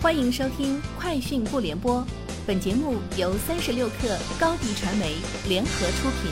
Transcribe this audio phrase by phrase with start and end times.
[0.00, 2.00] 欢迎收听《快讯不联播》，
[2.46, 5.16] 本节目由三十六克高低传媒
[5.48, 6.30] 联合出品。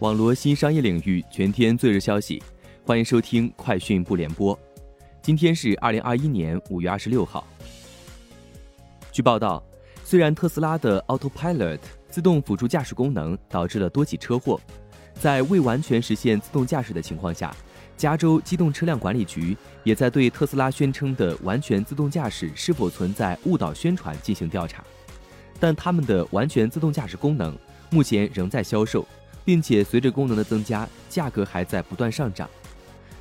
[0.00, 2.42] 网络新商业领域全天最热消息，
[2.84, 4.56] 欢迎收听《快讯不联播》。
[5.22, 7.46] 今天是二零二一年五月二十六号。
[9.12, 9.62] 据报道，
[10.02, 11.78] 虽然特斯拉的 Autopilot
[12.10, 14.60] 自动辅助驾驶功能导致了多起车祸，
[15.14, 17.54] 在未完全实现自动驾驶的情况下。
[17.96, 24.84] 加州机动车辆管理局也在对特斯拉宣称的完全自动驾驶是否存在误导宣传进行调查，
[25.58, 27.56] 但他们的完全自动驾驶功能
[27.90, 29.06] 目前仍在销售，
[29.44, 32.48] 并且随着功能的增加，价格还在不断上涨。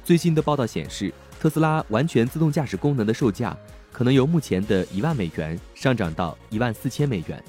[0.04, 3.56] 最新的报道显示，特斯拉完全自动驾驶功能的售价
[3.92, 7.42] 可能由目前的一万美元上涨到一万四千美元。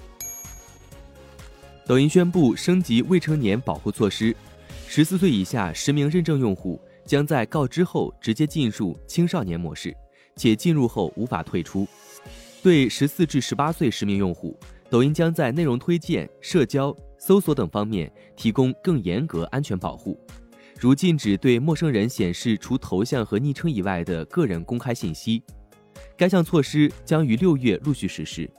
[1.87, 4.35] 抖音宣布升级未成年保护措施，
[4.89, 6.81] 十四岁以下实名认证用户。
[7.07, 9.97] 将在告知后直接进入青少年模式，
[10.35, 11.87] 且进入后无法退出。
[12.63, 14.59] 对十四至十八岁实名用户，
[14.91, 20.19] 抖音将在内容推荐、社交、搜索等方面提供更严格安全保护，
[20.79, 25.41] 如禁止对陌生人显示除头像和昵称以外的个人公开信息。
[26.17, 28.51] 该项措施将于六月陆续实施。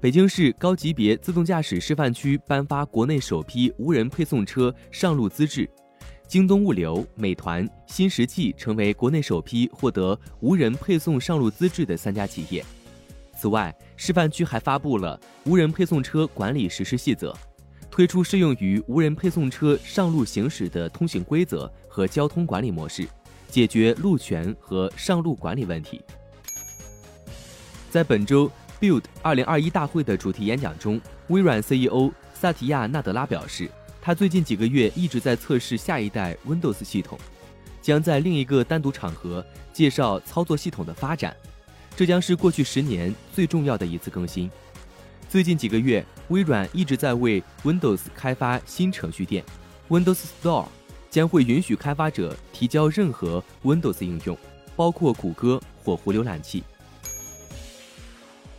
[0.00, 5.68] 北京市高级别自动驾驶示范区颁发国内首批无人配送车上路资质。
[6.32, 12.64] 京东物流、美团、新石器成为国内首批获得无人配送上路资质的三家企业。
[13.38, 17.36] 此外，示范区还发布了无人配送车管理实施细则，
[17.90, 23.06] 推出适用于无人配送车上路行驶的通行规则和交通管理模式，
[23.50, 26.00] 解决路权和上路管理问题。
[27.90, 33.70] 在本周 Build 二零二一大会的主题演讲中，微软 CEO 萨提亚·纳德拉表示。
[34.04, 37.16] 他最近几个月一直在测试下一代 Windows 系统，
[37.80, 41.36] 将在另一个单独场合介绍操作系统的发展。
[41.94, 44.50] 这将是过去十年最重要的一次更新。
[45.28, 49.44] 最近几个月，微软一直在为 Windows 开发新程序店
[49.88, 50.66] ，Windows Store
[51.08, 54.36] 将会允许开发者提交任何 Windows 应用，
[54.74, 56.64] 包括谷歌、火狐浏览器。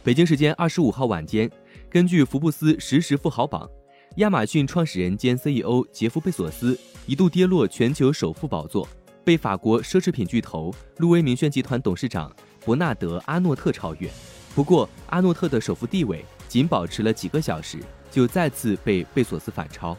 [0.04, 1.52] 北京时间二十五号晚间，
[1.90, 3.70] 根据福布斯实时富豪榜。
[4.18, 8.88] 亚马逊创始人兼 CEO 杰夫·贝索斯一度跌落全球首富宝座，
[9.24, 12.32] 被法国奢侈品巨头路威明轩集团董事长
[12.64, 14.08] 伯纳德·阿诺特超越。
[14.54, 17.80] 不过，阿诺特的首富地位仅保持了几个小时，
[18.12, 19.98] 就再次被贝索斯反超。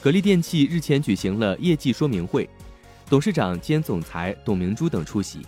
[0.00, 2.48] 格力电器日前举行了业绩说明会，
[3.08, 5.44] 董事长兼总裁董明珠等出席。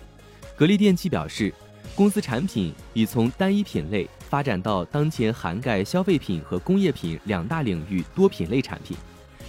[0.56, 1.54] 格力电器表示。
[1.94, 8.96] 公司产品已从单一品类发展到当前涵盖消费品和工业品两大领域多品类产品，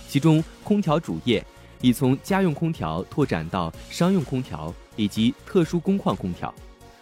[0.09, 1.41] 其中空调主业
[1.79, 6.53] 已从家用空调拓展到商用空调以及特殊工况空调，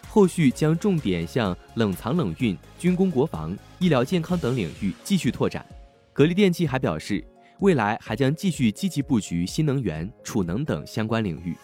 [0.08, 5.66] 后续将重点向冷藏冷运、军工国防、医疗健康等领域继续拓展。
[6.12, 7.24] 格力电器还表示，
[7.58, 11.56] 未来还将继续积极布局新能源、储能等相关领域。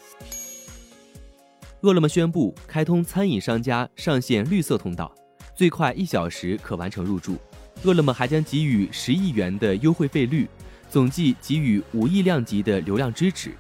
[1.83, 5.15] 饿了么宣布开通餐饮商家上线绿色通道，
[5.59, 7.37] 最快一小时可完成入驻。
[7.83, 10.49] 饿了么还将给予十亿元的优惠费率，
[10.89, 13.51] 总计给予五亿量级的流量支持。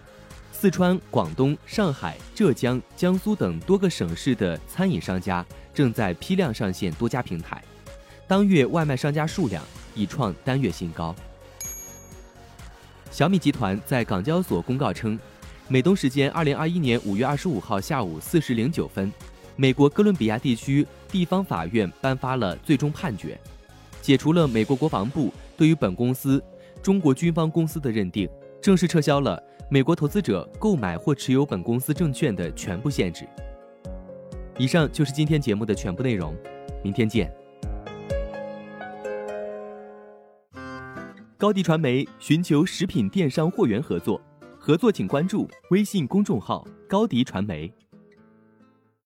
[0.53, 5.44] 四川、广东、上海、浙江、江苏等多个省市的餐饮商家
[5.75, 7.60] 正在批量上线多家平台，
[8.28, 9.60] 当月外卖商家数量
[9.97, 11.12] 已创单月新高。
[13.10, 15.19] 小米集团在港交所公告称。
[15.70, 19.12] 美东时间二零二一年五月二十五号下午四时零九分，
[19.60, 23.36] 美国哥伦比亚地区地方法院颁发了最终判决，
[24.00, 26.41] 解除了美国国防部对于本公司
[26.80, 28.28] 中国军方公司的认定，
[28.62, 33.28] 正式撤销了美国投资者购买或持有本公司证券的全部限制。
[34.56, 36.36] 以上就是今天节目的全部内容，
[36.84, 37.28] 明天见。
[41.36, 44.20] 高迪传媒寻求食品电商货源合作。
[44.56, 47.72] 合作请关注微信公众号“高迪传媒”。